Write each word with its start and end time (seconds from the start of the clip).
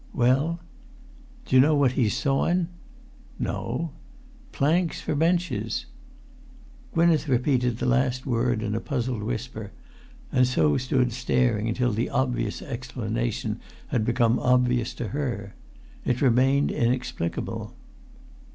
"Well?" 0.15 0.59
"Do 1.45 1.55
you 1.55 1.61
know 1.61 1.75
what 1.75 1.91
he's 1.91 2.15
sawun?" 2.17 2.69
"No." 3.37 3.91
"Planks 4.51 4.99
for 4.99 5.13
benches!" 5.13 5.85
Gwynneth 6.95 7.27
repeated 7.27 7.77
the 7.77 7.85
last 7.85 8.25
word 8.25 8.63
in 8.63 8.73
a 8.73 8.79
puzzled 8.79 9.21
whisper; 9.21 9.71
and 10.31 10.47
so 10.47 10.75
stood 10.77 11.13
staring 11.13 11.69
until 11.69 11.91
the 11.91 12.09
obvious 12.09 12.63
explanation 12.63 13.59
had 13.89 14.03
become 14.03 14.39
obvious 14.39 14.95
to 14.95 15.09
her. 15.09 15.53
It 16.03 16.19
remained 16.19 16.71
inexplicable. 16.71 17.75